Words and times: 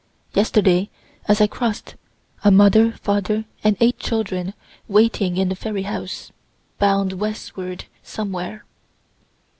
(Yesterday, 0.33 0.89
as 1.27 1.41
I 1.41 1.45
cross'd, 1.45 1.93
a 2.43 2.49
mother, 2.49 2.93
father, 2.93 3.45
and 3.63 3.77
eight 3.79 3.99
children, 3.99 4.55
waiting 4.87 5.37
in 5.37 5.49
the 5.49 5.55
ferry 5.55 5.83
house, 5.83 6.31
bound 6.79 7.13
westward 7.13 7.85
somewhere.) 8.01 8.65